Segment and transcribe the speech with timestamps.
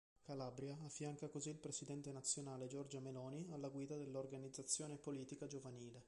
[0.23, 5.99] Calabria affianca così il Presidente Nazionale Giorgia Meloni alla guida dell'organizzazione politica giovanile.